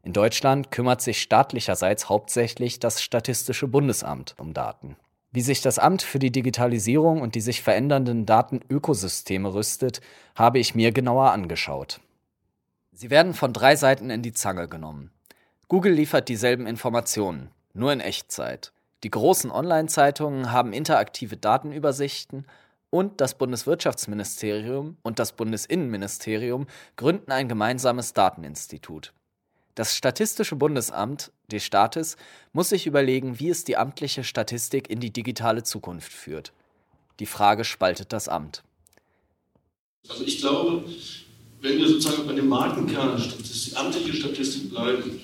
In 0.03 0.13
Deutschland 0.13 0.71
kümmert 0.71 1.01
sich 1.01 1.23
staatlicherseits 1.23 2.09
hauptsächlich 2.09 2.79
das 2.79 3.03
Statistische 3.03 3.67
Bundesamt 3.67 4.35
um 4.39 4.53
Daten. 4.53 4.97
Wie 5.31 5.41
sich 5.41 5.63
das 5.63 5.79
Amt 5.79 6.03
für 6.03 6.19
die 6.19 6.31
Digitalisierung 6.31 7.23
und 7.23 7.35
die 7.35 7.41
sich 7.41 7.63
verändernden 7.63 8.27
Datenökosysteme 8.27 9.55
rüstet, 9.55 10.03
habe 10.35 10.59
ich 10.59 10.75
mir 10.75 10.93
genauer 10.93 11.31
angeschaut. 11.31 12.01
Sie 12.93 13.09
werden 13.09 13.33
von 13.33 13.55
drei 13.55 13.75
Seiten 13.75 14.11
in 14.11 14.21
die 14.21 14.35
Zange 14.35 14.69
genommen. 14.69 15.11
Google 15.69 15.93
liefert 15.93 16.29
dieselben 16.29 16.67
Informationen, 16.67 17.51
nur 17.73 17.93
in 17.93 18.01
Echtzeit. 18.01 18.73
Die 19.05 19.11
großen 19.11 19.51
Online-Zeitungen 19.51 20.53
haben 20.53 20.75
interaktive 20.75 21.39
Datenübersichten 21.39 22.47
und 22.93 23.23
das 23.23 23.39
Bundeswirtschaftsministerium 23.39 24.99
und 25.03 25.19
das 25.19 25.33
Bundesinnenministerium 25.33 26.67
gründen 26.97 27.33
ein 27.33 27.49
gemeinsames 27.49 28.13
Dateninstitut. 28.13 29.15
Das 29.75 29.97
Statistische 29.97 30.57
Bundesamt 30.57 31.33
des 31.51 31.65
Staates 31.65 32.17
muss 32.53 32.69
sich 32.69 32.87
überlegen, 32.87 33.41
wie 33.41 33.49
es 33.49 33.65
die 33.65 33.79
amtliche 33.79 34.25
Statistik 34.25 34.91
in 34.91 35.01
die 35.01 35.11
digitale 35.11 35.63
Zukunft 35.63 36.13
führt. 36.13 36.53
Die 37.19 37.25
Frage 37.25 37.65
spaltet 37.65 38.13
das 38.13 38.29
Amt. 38.29 38.63
Also 40.07 40.25
ich 40.25 40.41
glaube, 40.41 40.85
wenn 41.63 41.79
wir 41.79 41.89
sozusagen 41.89 42.27
bei 42.27 42.35
dem 42.35 42.49
Markenkern 42.49 43.19
Statistik, 43.19 43.75
amtliche 43.75 44.13
Statistik 44.13 44.69
bleiben, 44.69 45.19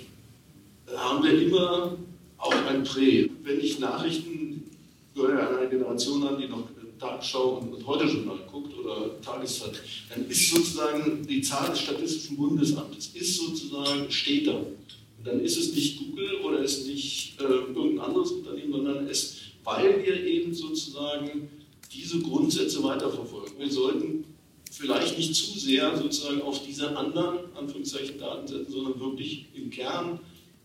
haben 0.96 1.22
wir 1.22 1.42
immer 1.42 1.98
auch 2.38 2.66
ein 2.70 2.82
Prä. 2.82 3.28
Wenn 3.42 3.60
ich 3.60 3.78
Nachrichten 3.78 4.70
gehöre 5.14 5.50
an 5.50 5.58
eine 5.58 5.68
Generation 5.68 6.26
an, 6.26 6.38
die 6.38 6.48
noch 6.48 6.77
Tagesschau 6.98 7.58
und, 7.58 7.74
und 7.74 7.86
Heute-Journal 7.86 8.38
guckt 8.50 8.76
oder 8.76 9.20
Tageszeit, 9.20 9.80
dann 10.08 10.28
ist 10.28 10.50
sozusagen 10.50 11.26
die 11.26 11.40
Zahl 11.40 11.70
des 11.70 11.80
Statistischen 11.80 12.36
Bundesamtes 12.36 13.10
ist 13.14 13.36
sozusagen, 13.36 14.10
steht 14.10 14.46
da. 14.46 14.52
Und 14.52 15.26
dann 15.26 15.40
ist 15.40 15.56
es 15.56 15.74
nicht 15.74 15.98
Google 15.98 16.40
oder 16.44 16.60
ist 16.60 16.86
nicht 16.86 17.40
äh, 17.40 17.44
irgendein 17.44 18.00
anderes 18.00 18.32
Unternehmen, 18.32 18.72
sondern 18.72 19.06
es, 19.08 19.36
weil 19.64 20.04
wir 20.04 20.24
eben 20.24 20.54
sozusagen 20.54 21.48
diese 21.92 22.20
Grundsätze 22.20 22.82
weiterverfolgen. 22.82 23.58
Wir 23.58 23.70
sollten 23.70 24.24
vielleicht 24.70 25.18
nicht 25.18 25.34
zu 25.34 25.58
sehr 25.58 25.96
sozusagen 25.96 26.42
auf 26.42 26.64
diese 26.64 26.96
anderen, 26.96 27.38
Anführungszeichen, 27.56 28.18
Daten 28.18 28.46
setzen, 28.46 28.70
sondern 28.70 29.00
wirklich 29.00 29.46
im 29.54 29.70
Kern 29.70 30.20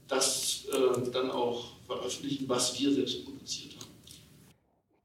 das 0.08 0.66
äh, 0.72 1.12
dann 1.12 1.32
auch 1.32 1.66
veröffentlichen, 1.88 2.48
was 2.48 2.80
wir 2.80 2.92
selbst 2.94 3.26
produziert 3.26 3.74
haben. 3.80 3.83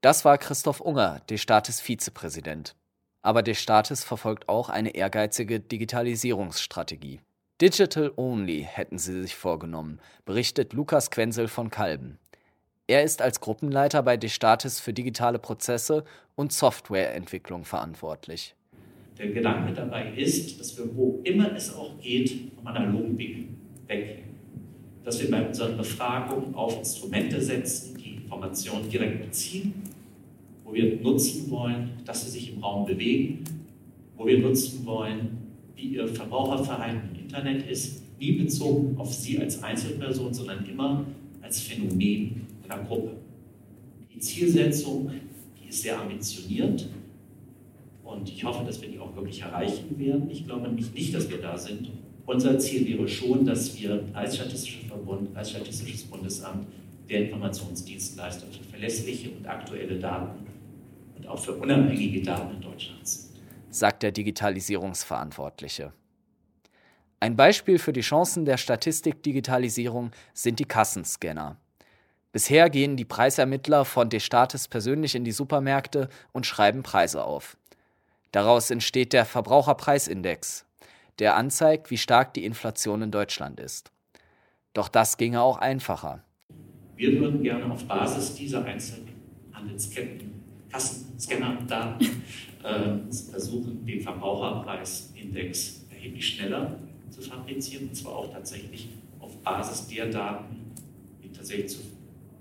Das 0.00 0.24
war 0.24 0.38
Christoph 0.38 0.80
Unger, 0.80 1.20
des 1.28 1.40
Staates 1.40 1.80
Vizepräsident. 1.80 2.76
Aber 3.20 3.42
des 3.42 3.58
Staates 3.58 4.04
verfolgt 4.04 4.48
auch 4.48 4.68
eine 4.68 4.94
ehrgeizige 4.94 5.58
Digitalisierungsstrategie. 5.58 7.18
Digital 7.60 8.12
Only 8.14 8.62
hätten 8.62 8.98
sie 8.98 9.22
sich 9.22 9.34
vorgenommen, 9.34 9.98
berichtet 10.24 10.72
Lukas 10.72 11.10
Quenzel 11.10 11.48
von 11.48 11.70
Kalben. 11.70 12.18
Er 12.86 13.02
ist 13.02 13.20
als 13.20 13.40
Gruppenleiter 13.40 14.04
bei 14.04 14.16
Destatis 14.16 14.78
für 14.78 14.92
digitale 14.92 15.40
Prozesse 15.40 16.04
und 16.36 16.52
Softwareentwicklung 16.52 17.64
verantwortlich. 17.64 18.54
Der 19.18 19.30
Gedanke 19.30 19.72
dabei 19.72 20.12
ist, 20.12 20.60
dass 20.60 20.78
wir, 20.78 20.94
wo 20.94 21.20
immer 21.24 21.52
es 21.56 21.74
auch 21.74 21.98
geht, 22.00 22.52
vom 22.54 22.68
analogen 22.68 23.18
Weg 23.18 23.48
weggehen. 23.88 24.36
Dass 25.02 25.20
wir 25.20 25.28
bei 25.28 25.44
unseren 25.44 25.76
Befragungen 25.76 26.54
auf 26.54 26.78
Instrumente 26.78 27.40
setzen, 27.40 27.96
die 27.98 28.07
Informationen 28.28 28.90
direkt 28.90 29.24
beziehen, 29.24 29.72
wo 30.64 30.74
wir 30.74 31.00
nutzen 31.00 31.50
wollen, 31.50 31.90
dass 32.04 32.24
sie 32.24 32.30
sich 32.30 32.52
im 32.52 32.62
Raum 32.62 32.84
bewegen, 32.84 33.42
wo 34.16 34.26
wir 34.26 34.38
nutzen 34.38 34.84
wollen, 34.84 35.38
wie 35.74 35.94
ihr 35.94 36.06
Verbraucherverhalten 36.06 37.00
im 37.14 37.22
Internet 37.22 37.70
ist, 37.70 38.02
nie 38.20 38.32
bezogen 38.32 38.98
auf 38.98 39.14
Sie 39.14 39.38
als 39.38 39.62
Einzelperson, 39.62 40.34
sondern 40.34 40.66
immer 40.66 41.04
als 41.40 41.60
Phänomen 41.60 42.42
einer 42.68 42.82
Gruppe. 42.82 43.12
Die 44.12 44.18
Zielsetzung, 44.18 45.10
die 45.62 45.68
ist 45.68 45.82
sehr 45.82 45.98
ambitioniert 45.98 46.88
und 48.04 48.28
ich 48.28 48.44
hoffe, 48.44 48.64
dass 48.66 48.82
wir 48.82 48.88
die 48.88 48.98
auch 48.98 49.14
wirklich 49.14 49.40
erreichen 49.40 49.98
werden. 49.98 50.28
Ich 50.30 50.44
glaube 50.44 50.66
nämlich 50.66 50.92
nicht, 50.92 51.14
dass 51.14 51.30
wir 51.30 51.38
da 51.38 51.56
sind. 51.56 51.90
Unser 52.26 52.58
Ziel 52.58 52.86
wäre 52.86 53.08
schon, 53.08 53.46
dass 53.46 53.80
wir 53.80 54.04
als 54.12 54.36
Statistischer 54.36 54.86
Verbund, 54.86 55.34
als 55.34 55.50
Statistisches 55.50 56.02
Bundesamt 56.02 56.66
der 57.08 57.24
Informationsdienstleister 57.24 58.46
für 58.46 58.64
verlässliche 58.64 59.30
und 59.30 59.46
aktuelle 59.46 59.98
Daten 59.98 60.46
und 61.16 61.26
auch 61.26 61.38
für 61.38 61.54
unabhängige 61.54 62.22
Daten 62.22 62.56
in 62.56 62.60
Deutschland 62.60 63.06
sind. 63.06 63.28
Sagt 63.70 64.02
der 64.02 64.12
Digitalisierungsverantwortliche. 64.12 65.92
Ein 67.20 67.36
Beispiel 67.36 67.78
für 67.78 67.92
die 67.92 68.02
Chancen 68.02 68.44
der 68.44 68.58
Statistikdigitalisierung 68.58 70.12
sind 70.34 70.60
die 70.60 70.64
Kassenscanner. 70.64 71.56
Bisher 72.30 72.70
gehen 72.70 72.96
die 72.96 73.04
Preisermittler 73.04 73.84
von 73.84 74.10
Destatis 74.10 74.68
persönlich 74.68 75.14
in 75.14 75.24
die 75.24 75.32
Supermärkte 75.32 76.08
und 76.32 76.46
schreiben 76.46 76.82
Preise 76.82 77.24
auf. 77.24 77.56
Daraus 78.30 78.70
entsteht 78.70 79.12
der 79.12 79.24
Verbraucherpreisindex, 79.24 80.66
der 81.18 81.36
anzeigt, 81.36 81.90
wie 81.90 81.98
stark 81.98 82.34
die 82.34 82.44
Inflation 82.44 83.02
in 83.02 83.10
Deutschland 83.10 83.58
ist. 83.58 83.90
Doch 84.74 84.88
das 84.88 85.16
ginge 85.16 85.40
auch 85.40 85.56
einfacher. 85.56 86.22
Wir 86.98 87.20
würden 87.20 87.44
gerne 87.44 87.70
auf 87.70 87.84
Basis 87.84 88.34
dieser 88.34 88.64
einzelnen 88.64 89.06
Handelsketten, 89.52 90.32
Kassenscanner-Daten 90.68 92.04
äh, 92.64 93.12
versuchen, 93.30 93.86
den 93.86 94.00
Verbraucherpreisindex 94.00 95.86
erheblich 95.90 96.26
schneller 96.26 96.76
zu 97.08 97.22
fabrizieren, 97.22 97.88
und 97.88 97.94
zwar 97.94 98.16
auch 98.16 98.32
tatsächlich 98.32 98.88
auf 99.20 99.36
Basis 99.44 99.86
der 99.86 100.06
Daten, 100.06 100.56
die 101.22 101.30
tatsächlich 101.30 101.68
zu 101.68 101.78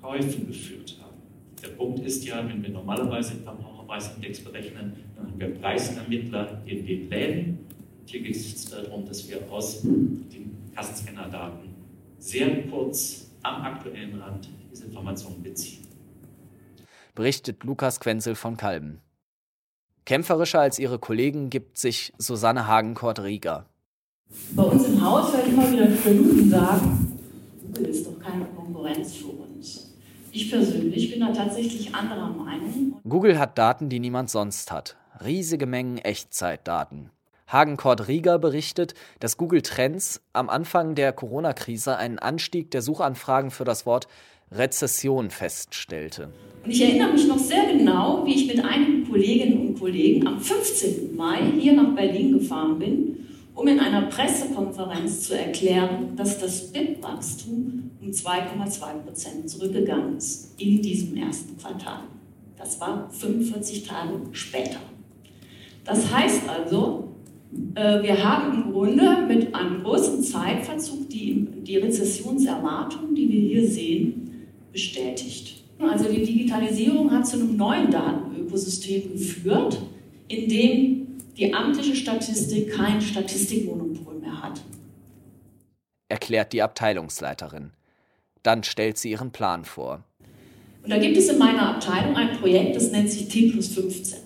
Käufen 0.02 0.48
geführt 0.48 0.98
haben. 1.04 1.18
Der 1.62 1.70
Punkt 1.70 2.00
ist 2.00 2.26
ja, 2.26 2.44
wenn 2.50 2.64
wir 2.64 2.72
normalerweise 2.72 3.36
den 3.36 3.44
Verbraucherpreisindex 3.44 4.40
berechnen, 4.40 4.94
dann 5.16 5.28
haben 5.28 5.40
wir 5.40 5.54
Preisermittler 5.54 6.64
in 6.66 6.84
den 6.84 7.10
Läden. 7.12 7.60
Hier 8.08 8.22
geht 8.22 8.36
es 8.36 8.66
darum, 8.66 9.06
dass 9.06 9.30
wir 9.30 9.40
aus 9.52 9.84
den 9.84 10.52
Kassenscanner-Daten 10.74 11.70
sehr 12.18 12.64
kurz 12.64 13.27
am 13.44 13.62
aktuellen 13.62 14.22
Rand 14.22 14.50
diese 14.72 14.86
Informationen 14.86 15.44
beziehen. 15.44 15.88
Berichtet 17.16 17.64
Lukas 17.64 18.00
Quenzel 18.00 18.36
von 18.36 18.58
Kalben. 18.58 19.02
Kämpferischer 20.06 20.62
als 20.62 20.80
ihre 20.80 21.00
Kollegen 21.00 21.50
gibt 21.50 21.78
sich 21.78 22.14
Susanne 22.18 22.68
Hagenkort-Rieger. 22.68 23.66
Bei 24.52 24.64
uns 24.64 24.86
im 24.86 25.04
Haus 25.04 25.34
höre 25.34 25.46
ich 25.46 25.54
immer 25.54 25.72
wieder 25.72 25.90
Stimmen 25.96 26.50
sagen, 26.50 27.20
Google 27.62 27.86
ist 27.86 28.06
doch 28.08 28.20
keine 28.20 28.46
Konkurrenz 28.46 29.16
für 29.16 29.28
uns. 29.28 29.96
Ich 30.32 30.52
persönlich 30.52 31.12
bin 31.12 31.20
da 31.20 31.34
tatsächlich 31.34 31.94
anderer 31.94 32.30
Meinung. 32.30 33.00
Google 33.04 33.40
hat 33.40 33.58
Daten, 33.58 33.90
die 33.90 34.00
niemand 34.00 34.30
sonst 34.30 34.72
hat. 34.72 34.96
Riesige 35.24 35.66
Mengen 35.66 35.98
Echtzeitdaten. 35.98 37.10
Hagenkort 37.48 38.08
Rieger 38.08 38.40
berichtet, 38.40 38.94
dass 39.20 39.38
Google 39.38 39.62
Trends 39.62 40.22
am 40.34 40.50
Anfang 40.50 40.96
der 40.96 41.14
Corona-Krise 41.14 41.98
einen 41.98 42.20
Anstieg 42.20 42.72
der 42.72 42.82
Suchanfragen 42.82 43.52
für 43.52 43.64
das 43.64 43.86
Wort 43.86 44.08
Rezession 44.52 45.30
feststellte. 45.30 46.30
Und 46.64 46.72
ich 46.72 46.82
erinnere 46.82 47.14
mich 47.14 47.28
noch 47.28 47.38
sehr 47.38 47.66
genau, 47.72 48.26
wie 48.26 48.34
ich 48.34 48.48
mit 48.48 48.64
einigen 48.64 49.10
Kolleginnen 49.10 49.68
und 49.68 49.80
Kollegen 49.80 50.28
am 50.28 50.40
15. 50.40 51.16
Mai 51.16 51.40
hier 51.58 51.74
nach 51.74 51.96
Berlin 51.96 52.38
gefahren 52.38 52.80
bin, 52.80 53.28
um 53.56 53.68
in 53.68 53.80
einer 53.80 54.04
Pressekonferenz 54.04 55.24
zu 55.24 55.38
erklären, 55.38 56.16
dass 56.16 56.40
das 56.40 56.72
BIP-Wachstum 56.72 57.92
um 58.02 58.10
2,2 58.10 59.04
Prozent 59.06 59.50
zurückgegangen 59.50 60.18
ist 60.18 60.54
in 60.62 60.82
diesem 60.82 61.16
ersten 61.16 61.58
Quartal. 61.58 62.02
Das 62.58 62.80
war 62.80 63.10
45 63.10 63.84
Tage 63.84 64.14
später. 64.32 64.80
Das 65.84 66.12
heißt 66.12 66.50
also, 66.50 67.16
wir 67.52 68.24
haben 68.24 68.64
im 68.64 68.72
Grunde 68.74 69.26
mit 69.28 69.54
einem 69.56 69.84
großen 69.84 70.22
Zeitverzug 70.22 71.10
die, 71.10 71.48
die 71.64 71.78
Rezessionserwartung, 71.78 73.16
die 73.16 73.30
wir 73.30 73.42
hier 73.42 73.68
sehen, 73.68 74.48
bestätigt. 74.72 75.64
Also 75.80 76.12
die 76.12 76.24
Digitalisierung 76.24 77.12
hat 77.12 77.28
zu 77.28 77.38
einem 77.38 77.56
neuen 77.56 77.92
Datenökosystem 77.92 79.14
geführt, 79.14 79.80
in 80.28 80.50
dem 80.50 81.08
die 81.38 81.54
amtliche 81.54 81.96
Statistik 81.96 82.74
kein 82.74 83.00
Statistikmonopol 83.00 84.16
mehr 84.16 84.42
hat. 84.42 84.62
Erklärt 86.10 86.52
die 86.54 86.62
Abteilungsleiterin. 86.62 87.72
Dann 88.44 88.64
stellt 88.64 88.98
sie 88.98 89.12
ihren 89.12 89.32
Plan 89.32 89.66
vor. 89.66 90.04
Und 90.84 90.90
da 90.90 90.98
gibt 90.98 91.18
es 91.18 91.28
in 91.30 91.38
meiner 91.38 91.76
Abteilung 91.76 92.16
ein 92.16 92.38
Projekt, 92.38 92.76
das 92.76 92.92
nennt 92.92 93.12
sich 93.12 93.28
T 93.28 93.52
plus 93.52 93.68
15. 93.68 94.20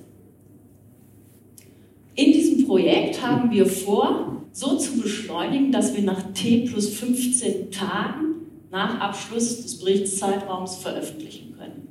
In 2.16 2.32
diesem 2.32 2.50
Projekt 2.72 3.22
haben 3.22 3.51
wir 3.51 3.66
vor, 3.66 4.46
so 4.54 4.78
zu 4.78 5.01
beschleunigen, 5.01 5.74
dass 5.74 5.94
wir 5.94 6.04
nach 6.04 6.32
T 6.34 6.70
plus 6.70 6.88
15 6.88 7.70
Tagen 7.70 8.36
nach 8.72 8.98
Abschluss 9.01 9.62
des 9.62 9.80
Berichtszeitraums 9.80 10.78
veröffentlichen 10.78 11.54
können. 11.58 11.90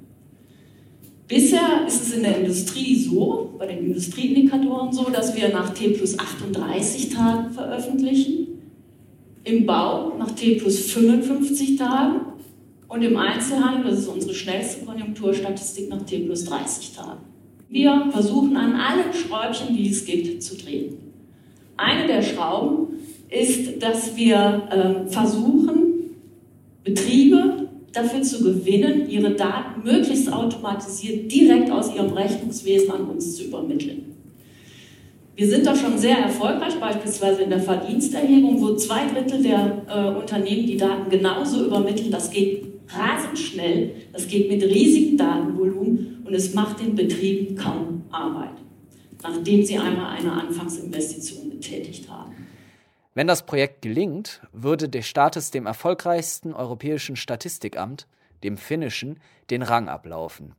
Bisher 1.28 1.86
ist 1.86 2.02
es 2.02 2.12
in 2.14 2.22
der 2.22 2.38
Industrie 2.38 2.98
so, 2.98 3.54
bei 3.58 3.66
den 3.66 3.88
Industrieindikatoren 3.88 4.90
so, 4.90 5.10
dass 5.10 5.36
wir 5.36 5.50
nach 5.50 5.74
T 5.74 5.90
plus 5.90 6.18
38 6.18 7.10
Tagen 7.10 7.50
veröffentlichen, 7.50 8.46
im 9.44 9.66
Bau 9.66 10.16
nach 10.16 10.30
T 10.30 10.54
plus 10.54 10.90
55 10.92 11.76
Tagen 11.76 12.20
und 12.88 13.02
im 13.02 13.18
Einzelhandel, 13.18 13.90
das 13.90 14.00
ist 14.00 14.08
unsere 14.08 14.32
schnellste 14.32 14.86
Konjunkturstatistik, 14.86 15.90
nach 15.90 16.06
T 16.06 16.20
plus 16.20 16.46
30 16.46 16.94
Tagen. 16.94 17.29
Wir 17.70 18.08
versuchen 18.10 18.56
an 18.56 18.74
allen 18.74 19.12
Schräubchen, 19.14 19.76
die 19.76 19.88
es 19.88 20.04
gibt, 20.04 20.42
zu 20.42 20.56
drehen. 20.56 20.98
Eine 21.76 22.08
der 22.08 22.20
Schrauben 22.20 22.88
ist, 23.30 23.80
dass 23.80 24.16
wir 24.16 24.68
äh, 24.70 25.08
versuchen, 25.08 26.16
Betriebe 26.82 27.68
dafür 27.92 28.22
zu 28.22 28.42
gewinnen, 28.42 29.08
ihre 29.08 29.30
Daten 29.30 29.84
möglichst 29.84 30.32
automatisiert 30.32 31.30
direkt 31.30 31.70
aus 31.70 31.94
ihrem 31.94 32.12
Rechnungswesen 32.12 32.90
an 32.90 33.04
uns 33.04 33.36
zu 33.36 33.44
übermitteln. 33.44 34.16
Wir 35.36 35.48
sind 35.48 35.64
da 35.64 35.74
schon 35.76 35.96
sehr 35.96 36.18
erfolgreich, 36.18 36.74
beispielsweise 36.80 37.42
in 37.42 37.50
der 37.50 37.60
Verdiensterhebung, 37.60 38.60
wo 38.60 38.74
zwei 38.74 39.06
Drittel 39.06 39.42
der 39.42 39.82
äh, 39.88 40.18
Unternehmen 40.20 40.66
die 40.66 40.76
Daten 40.76 41.08
genauso 41.08 41.64
übermitteln. 41.64 42.10
Das 42.10 42.30
geht 42.30 42.69
rasend 42.92 43.38
schnell, 43.38 43.94
das 44.12 44.26
geht 44.26 44.50
mit 44.50 44.62
riesigen 44.62 45.16
Datenvolumen 45.16 46.22
und 46.24 46.34
es 46.34 46.54
macht 46.54 46.80
den 46.80 46.94
Betrieben 46.94 47.56
kaum 47.56 48.04
Arbeit, 48.10 48.56
nachdem 49.22 49.64
sie 49.64 49.78
einmal 49.78 50.16
eine 50.16 50.32
Anfangsinvestition 50.32 51.50
getätigt 51.50 52.08
haben. 52.08 52.34
Wenn 53.14 53.26
das 53.26 53.44
Projekt 53.44 53.82
gelingt, 53.82 54.40
würde 54.52 54.88
der 54.88 55.02
Staates 55.02 55.50
dem 55.50 55.66
erfolgreichsten 55.66 56.54
europäischen 56.54 57.16
Statistikamt, 57.16 58.06
dem 58.44 58.56
finnischen, 58.56 59.20
den 59.50 59.62
Rang 59.62 59.88
ablaufen. 59.88 60.54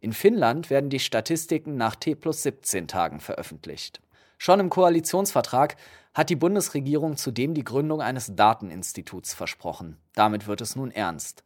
In 0.00 0.12
Finnland 0.12 0.70
werden 0.70 0.90
die 0.90 1.00
Statistiken 1.00 1.76
nach 1.76 1.96
T 1.96 2.14
plus 2.14 2.42
17 2.44 2.86
Tagen 2.86 3.18
veröffentlicht. 3.18 4.00
Schon 4.38 4.60
im 4.60 4.70
Koalitionsvertrag 4.70 5.76
hat 6.14 6.30
die 6.30 6.36
Bundesregierung 6.36 7.16
zudem 7.16 7.54
die 7.54 7.64
Gründung 7.64 8.00
eines 8.00 8.34
Dateninstituts 8.36 9.34
versprochen. 9.34 9.96
Damit 10.14 10.46
wird 10.46 10.60
es 10.60 10.76
nun 10.76 10.90
ernst. 10.90 11.42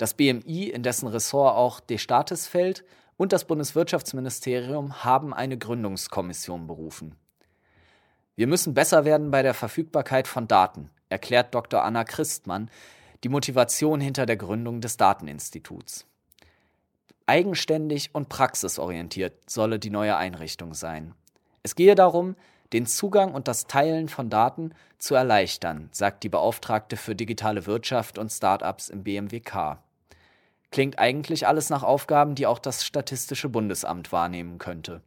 Das 0.00 0.14
BMI, 0.14 0.70
in 0.70 0.82
dessen 0.82 1.08
Ressort 1.08 1.54
auch 1.54 1.78
De 1.78 1.98
Statis 1.98 2.46
fällt, 2.46 2.84
und 3.18 3.34
das 3.34 3.44
Bundeswirtschaftsministerium 3.44 5.04
haben 5.04 5.34
eine 5.34 5.58
Gründungskommission 5.58 6.66
berufen. 6.66 7.16
Wir 8.34 8.46
müssen 8.46 8.72
besser 8.72 9.04
werden 9.04 9.30
bei 9.30 9.42
der 9.42 9.52
Verfügbarkeit 9.52 10.26
von 10.26 10.48
Daten, 10.48 10.88
erklärt 11.10 11.54
Dr. 11.54 11.84
Anna 11.84 12.04
Christmann 12.04 12.70
die 13.24 13.28
Motivation 13.28 14.00
hinter 14.00 14.24
der 14.24 14.38
Gründung 14.38 14.80
des 14.80 14.96
Dateninstituts. 14.96 16.06
Eigenständig 17.26 18.14
und 18.14 18.30
praxisorientiert 18.30 19.50
solle 19.50 19.78
die 19.78 19.90
neue 19.90 20.16
Einrichtung 20.16 20.72
sein. 20.72 21.12
Es 21.62 21.74
gehe 21.74 21.94
darum, 21.94 22.36
den 22.72 22.86
Zugang 22.86 23.34
und 23.34 23.48
das 23.48 23.66
Teilen 23.66 24.08
von 24.08 24.30
Daten 24.30 24.72
zu 24.96 25.14
erleichtern, 25.14 25.90
sagt 25.92 26.24
die 26.24 26.30
Beauftragte 26.30 26.96
für 26.96 27.14
digitale 27.14 27.66
Wirtschaft 27.66 28.16
und 28.16 28.30
Start-ups 28.30 28.88
im 28.88 29.04
BMWK. 29.04 29.78
Klingt 30.70 30.98
eigentlich 30.98 31.46
alles 31.46 31.68
nach 31.70 31.82
Aufgaben, 31.82 32.34
die 32.34 32.46
auch 32.46 32.58
das 32.58 32.84
Statistische 32.84 33.48
Bundesamt 33.48 34.12
wahrnehmen 34.12 34.58
könnte. 34.58 35.02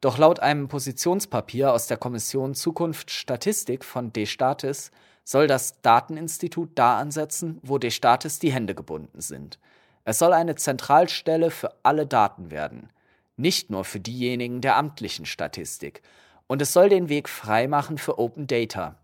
Doch 0.00 0.18
laut 0.18 0.40
einem 0.40 0.68
Positionspapier 0.68 1.72
aus 1.72 1.86
der 1.86 1.96
Kommission 1.96 2.54
Zukunft 2.54 3.10
Statistik 3.10 3.84
von 3.84 4.12
D-Statis 4.12 4.90
soll 5.24 5.46
das 5.46 5.80
Dateninstitut 5.82 6.70
da 6.74 6.98
ansetzen, 6.98 7.58
wo 7.62 7.78
D-Statis 7.78 8.38
die 8.38 8.52
Hände 8.52 8.74
gebunden 8.74 9.20
sind. 9.20 9.58
Es 10.04 10.18
soll 10.18 10.32
eine 10.32 10.54
Zentralstelle 10.54 11.50
für 11.50 11.74
alle 11.82 12.06
Daten 12.06 12.50
werden, 12.50 12.90
nicht 13.36 13.70
nur 13.70 13.84
für 13.84 13.98
diejenigen 13.98 14.60
der 14.60 14.76
amtlichen 14.76 15.26
Statistik. 15.26 16.02
Und 16.46 16.62
es 16.62 16.72
soll 16.72 16.88
den 16.88 17.08
Weg 17.08 17.28
freimachen 17.28 17.98
für 17.98 18.18
Open 18.18 18.46
Data. 18.46 18.96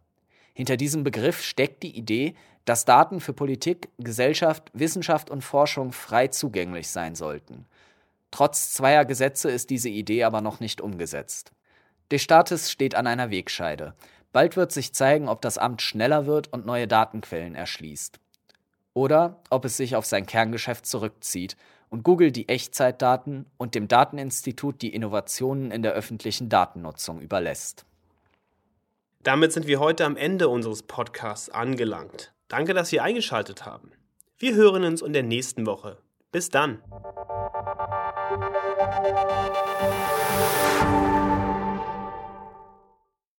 Hinter 0.55 0.77
diesem 0.77 1.05
Begriff 1.05 1.43
steckt 1.43 1.83
die 1.83 1.97
Idee, 1.97 2.35
dass 2.65 2.85
Daten 2.85 3.21
für 3.21 3.33
Politik, 3.33 3.89
Gesellschaft, 3.99 4.71
Wissenschaft 4.73 5.31
und 5.31 5.43
Forschung 5.43 5.93
frei 5.93 6.29
zugänglich 6.29 6.89
sein 6.89 7.15
sollten. 7.15 7.67
Trotz 8.31 8.73
zweier 8.73 9.05
Gesetze 9.05 9.51
ist 9.51 9.71
diese 9.71 9.89
Idee 9.89 10.25
aber 10.25 10.41
noch 10.41 10.61
nicht 10.61 10.81
umgesetzt. 10.81 11.53
Destatis 12.11 12.71
steht 12.71 12.95
an 12.95 13.07
einer 13.07 13.31
Wegscheide. 13.31 13.95
Bald 14.33 14.57
wird 14.57 14.73
sich 14.73 14.95
zeigen, 14.95 15.29
ob 15.29 15.43
das 15.43 15.59
Amt 15.59 15.83
schneller 15.83 16.27
wird 16.27 16.53
und 16.53 16.65
neue 16.65 16.89
Datenquellen 16.89 17.55
erschließt. 17.55 18.19
Oder 18.95 19.43
ob 19.51 19.65
es 19.65 19.77
sich 19.77 19.97
auf 19.97 20.07
sein 20.07 20.27
Kerngeschäft 20.27 20.87
zurückzieht 20.87 21.57
und 21.89 22.03
Google 22.03 22.33
die 22.33 22.49
Echtzeitdaten 22.49 23.47
und 23.59 23.75
dem 23.75 23.89
Dateninstitut 23.89 24.81
die 24.83 24.95
Innovationen 24.95 25.71
in 25.71 25.83
der 25.83 25.93
öffentlichen 25.93 26.49
Datennutzung 26.49 27.21
überlässt. 27.21 27.85
Damit 29.23 29.53
sind 29.53 29.69
wir 29.69 29.79
heute 29.79 30.05
am 30.05 30.17
Ende 30.17 30.49
unseres 30.49 30.83
Podcasts 30.83 31.49
angelangt. 31.49 32.33
Danke, 32.49 32.75
dass 32.75 32.89
Sie 32.89 32.99
eingeschaltet 32.99 33.65
haben. 33.65 33.93
Wir 34.37 34.55
hören 34.57 34.83
uns 34.83 35.01
in 35.01 35.13
der 35.13 35.23
nächsten 35.23 35.65
Woche. 35.65 35.99
Bis 36.33 36.49
dann. 36.49 36.83